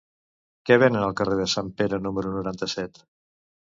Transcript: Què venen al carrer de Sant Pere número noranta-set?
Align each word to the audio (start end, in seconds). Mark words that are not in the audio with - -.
Què 0.69 0.77
venen 0.85 1.05
al 1.09 1.13
carrer 1.21 1.37
de 1.43 1.47
Sant 1.55 1.71
Pere 1.83 2.03
número 2.09 2.37
noranta-set? 2.41 3.05